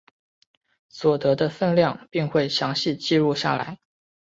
[0.89, 3.77] 所得的份量并会详细记录下来。